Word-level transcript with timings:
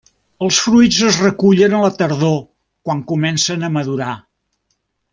Els 0.45 0.61
fruits 0.67 1.01
es 1.09 1.19
recullen 1.25 1.75
a 1.79 1.81
la 1.85 1.91
tardor 2.01 2.35
quan 2.89 3.07
comencen 3.15 3.69
a 3.69 3.71
madurar. 3.79 4.13